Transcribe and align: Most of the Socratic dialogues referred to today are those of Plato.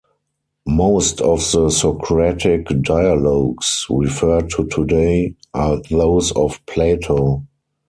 Most 0.65 1.21
of 1.21 1.37
the 1.51 1.69
Socratic 1.69 2.65
dialogues 2.81 3.85
referred 3.87 4.49
to 4.49 4.65
today 4.65 5.35
are 5.53 5.79
those 5.91 6.31
of 6.31 6.59
Plato. 6.65 7.45